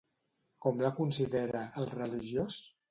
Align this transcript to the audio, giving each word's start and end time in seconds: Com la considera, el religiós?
Com 0.67 0.81
la 0.85 0.91
considera, 1.01 1.63
el 1.83 1.91
religiós? 1.97 2.61